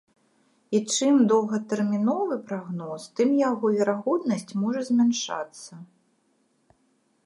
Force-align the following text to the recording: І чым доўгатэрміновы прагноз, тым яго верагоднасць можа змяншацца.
І 0.77 0.79
чым 0.93 1.19
доўгатэрміновы 1.31 2.39
прагноз, 2.49 3.01
тым 3.19 3.29
яго 3.49 3.65
верагоднасць 3.77 4.51
можа 4.65 4.81
змяншацца. 4.93 5.73